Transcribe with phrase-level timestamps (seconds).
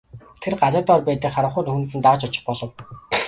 [0.41, 2.71] Тэр газар дор байдаг харанхуй нүхэнд нь дагаж очих болов.